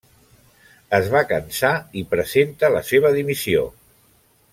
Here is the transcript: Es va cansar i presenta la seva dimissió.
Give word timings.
Es 0.97 1.09
va 1.15 1.21
cansar 1.31 1.73
i 2.01 2.05
presenta 2.13 2.71
la 2.77 2.81
seva 2.89 3.13
dimissió. 3.19 3.63